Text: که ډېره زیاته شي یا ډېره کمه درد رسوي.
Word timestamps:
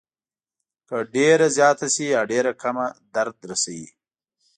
که 0.87 0.97
ډېره 1.15 1.47
زیاته 1.57 1.87
شي 1.93 2.05
یا 2.15 2.21
ډېره 2.31 2.51
کمه 2.61 2.85
درد 3.15 3.37
رسوي. 3.49 3.87